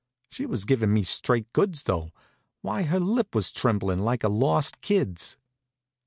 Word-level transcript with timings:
She 0.31 0.47
was 0.47 0.65
giving 0.65 0.91
me 0.91 1.03
straight 1.03 1.53
goods, 1.53 1.83
though. 1.83 2.11
Why, 2.63 2.81
her 2.81 2.99
lip 2.99 3.35
was 3.35 3.51
tremblin' 3.51 3.99
like 3.99 4.23
a 4.23 4.29
lost 4.29 4.81
kid's. 4.81 5.37